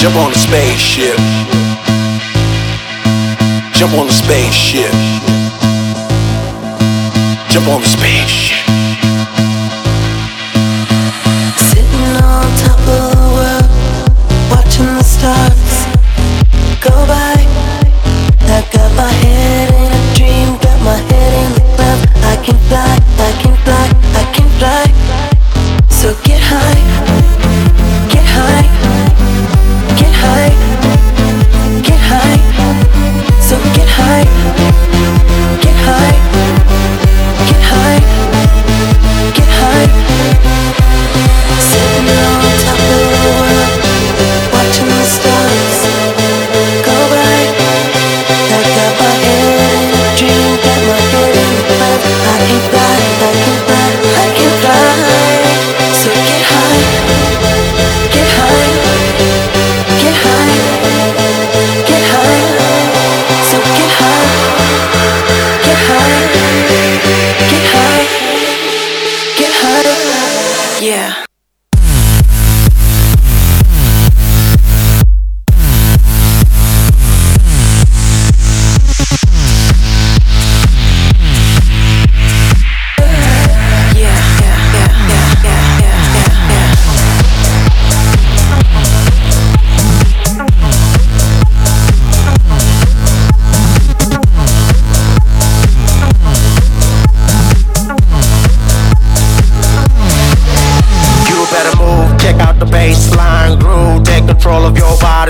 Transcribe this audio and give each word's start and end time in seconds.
Jump 0.00 0.16
on 0.16 0.32
the 0.32 0.38
spaceship. 0.38 1.18
Jump 3.74 3.92
on 3.98 4.06
the 4.06 4.12
spaceship. 4.14 4.92
Jump 7.50 7.68
on 7.68 7.82
the 7.82 7.86
spaceship. 7.86 8.64
Sitting 11.68 12.16
on 12.16 12.48
top 12.56 12.80
of 12.80 13.10
the 13.12 13.28
world, 13.36 13.68
watching 14.50 14.86
the 14.86 15.04
stars 15.04 15.84
go 16.80 16.96
by. 17.06 17.36
I 18.48 18.64
got 18.72 18.90
my 18.96 19.12
head 19.20 19.68
in 19.68 19.92
a 19.92 20.14
dream, 20.16 20.56
got 20.62 20.80
my 20.82 20.96
head 20.96 21.32
in 21.44 21.52
the 21.52 21.76
clouds. 21.76 22.06
I 22.24 22.42
can 22.42 22.56
fly. 22.70 23.09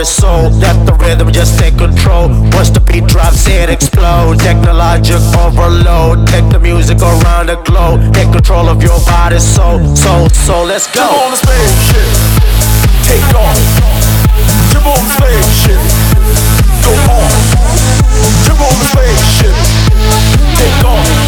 heart 0.00 0.06
soul. 0.06 0.50
Let 0.60 0.86
the 0.86 0.94
rhythm 0.94 1.30
just 1.32 1.58
take 1.58 1.76
control. 1.76 2.28
Once 2.52 2.70
the 2.70 2.80
beat 2.80 3.06
drops, 3.06 3.46
it 3.46 3.68
explodes. 3.68 4.42
Technologic 4.42 5.20
overload. 5.36 6.26
Take 6.28 6.48
the 6.50 6.58
music 6.58 6.98
around 7.00 7.46
the 7.46 7.56
globe. 7.68 8.14
Take 8.14 8.32
control 8.32 8.68
of 8.68 8.82
your 8.82 8.98
body, 9.04 9.38
soul, 9.38 9.80
soul, 9.96 10.28
soul. 10.30 10.64
Let's 10.66 10.86
go. 10.86 11.04
Jump 11.04 11.22
on 11.24 11.30
the 11.30 11.36
spaceship, 11.36 12.08
take 13.04 13.34
off. 13.36 13.58
Jump 14.72 14.86
on 14.86 15.04
the 15.04 15.12
spaceship, 15.20 15.80
go 16.84 16.92
on. 17.12 17.30
Jump 18.44 18.60
on 18.60 18.76
the 18.80 18.88
spaceship, 18.92 19.54
take 20.56 20.84
off. 20.84 21.19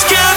sky. 0.00 0.29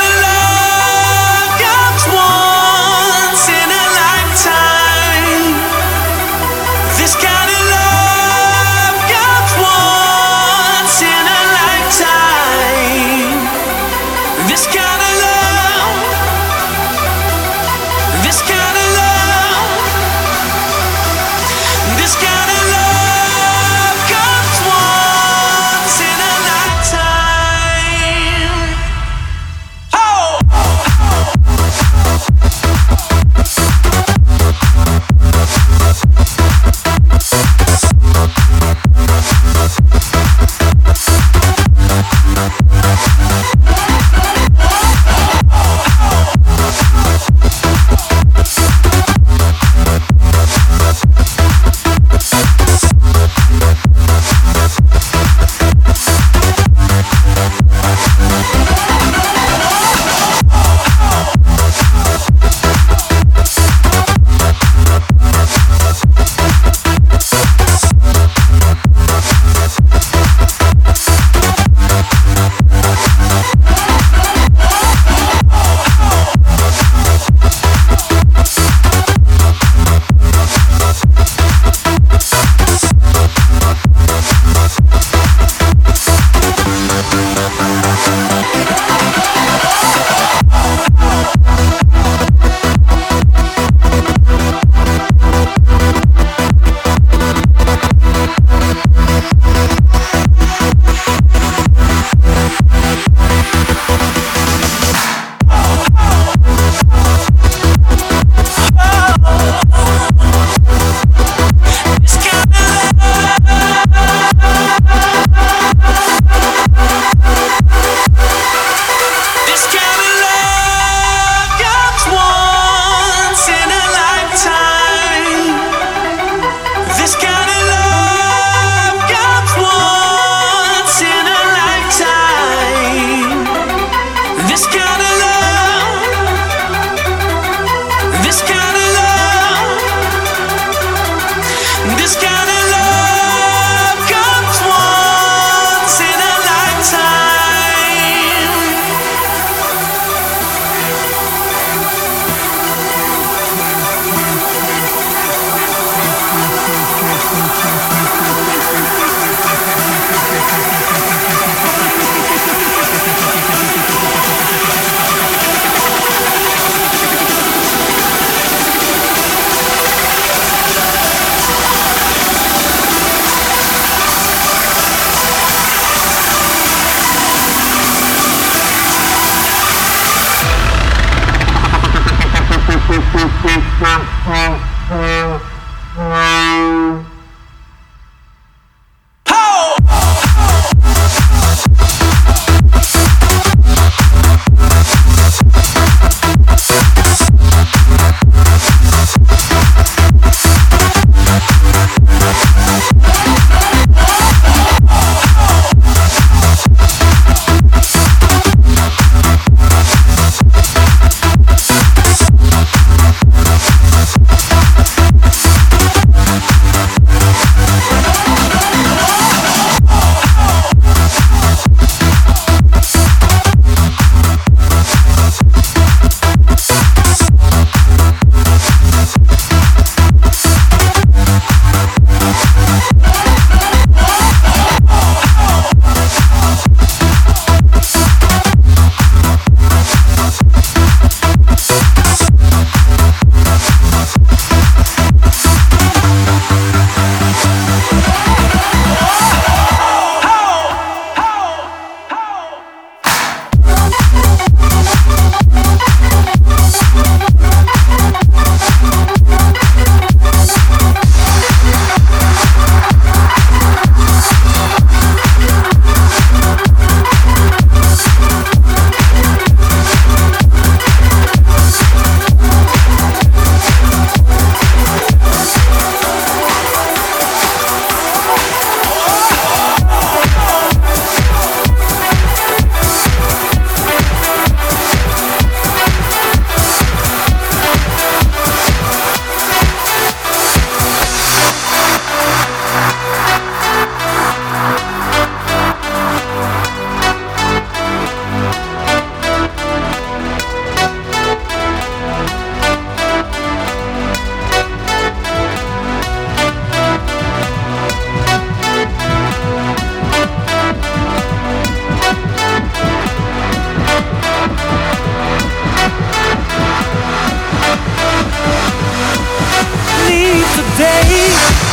The 320.78 321.73